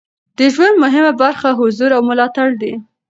د 0.37 0.39
ژوند 0.53 0.75
مهمه 0.83 1.11
برخه 1.21 1.49
حضور 1.59 1.89
او 1.97 2.01
ملاتړ 2.09 2.49
دی. 2.61 2.73